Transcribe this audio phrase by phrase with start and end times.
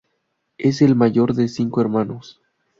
[0.57, 2.41] Es el mayor de cinco hermanos.